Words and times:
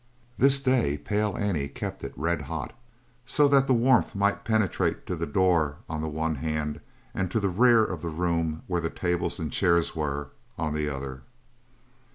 This 0.35 0.59
day 0.59 0.97
Pale 0.97 1.37
Annie 1.37 1.67
kept 1.67 2.03
it 2.03 2.11
red 2.15 2.41
hot, 2.41 2.73
so 3.27 3.47
that 3.49 3.67
the 3.67 3.73
warmth 3.75 4.15
might 4.15 4.43
penetrate 4.43 5.05
to 5.05 5.15
the 5.15 5.27
door 5.27 5.77
on 5.87 6.01
the 6.01 6.09
one 6.09 6.33
hand 6.33 6.79
and 7.13 7.29
to 7.29 7.39
the 7.39 7.49
rear 7.49 7.83
of 7.83 8.01
the 8.01 8.09
room 8.09 8.63
where 8.65 8.81
the 8.81 8.89
tables 8.89 9.37
and 9.37 9.51
chairs 9.53 9.95
were, 9.95 10.29
on 10.57 10.73
the 10.73 10.89
other. 10.89 11.21